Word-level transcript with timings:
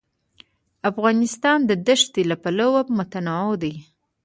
افغانستان 0.89 1.59
د 1.69 1.71
ښتې 2.01 2.23
له 2.31 2.35
پلوه 2.43 2.81
متنوع 2.97 3.53
دی. 3.63 3.73